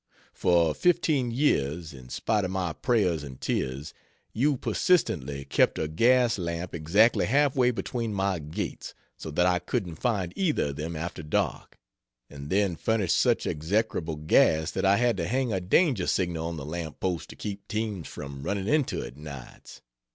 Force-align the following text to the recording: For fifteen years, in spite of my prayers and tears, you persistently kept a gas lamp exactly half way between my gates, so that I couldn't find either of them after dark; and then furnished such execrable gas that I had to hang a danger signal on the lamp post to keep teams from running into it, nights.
For 0.33 0.73
fifteen 0.73 1.29
years, 1.29 1.93
in 1.93 2.09
spite 2.09 2.43
of 2.43 2.49
my 2.49 2.73
prayers 2.73 3.21
and 3.21 3.39
tears, 3.39 3.93
you 4.33 4.57
persistently 4.57 5.45
kept 5.45 5.77
a 5.77 5.87
gas 5.87 6.39
lamp 6.39 6.73
exactly 6.73 7.27
half 7.27 7.55
way 7.55 7.69
between 7.69 8.11
my 8.11 8.39
gates, 8.39 8.95
so 9.15 9.29
that 9.29 9.45
I 9.45 9.59
couldn't 9.59 9.97
find 10.01 10.33
either 10.35 10.69
of 10.69 10.75
them 10.77 10.95
after 10.95 11.21
dark; 11.21 11.77
and 12.31 12.49
then 12.49 12.77
furnished 12.77 13.19
such 13.19 13.45
execrable 13.45 14.15
gas 14.15 14.71
that 14.71 14.85
I 14.85 14.97
had 14.97 15.17
to 15.17 15.27
hang 15.27 15.53
a 15.53 15.61
danger 15.61 16.07
signal 16.07 16.47
on 16.47 16.57
the 16.57 16.65
lamp 16.65 16.99
post 16.99 17.29
to 17.29 17.35
keep 17.35 17.67
teams 17.67 18.07
from 18.07 18.41
running 18.41 18.67
into 18.67 19.03
it, 19.03 19.17
nights. 19.17 19.81